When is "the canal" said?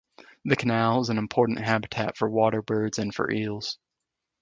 0.45-1.01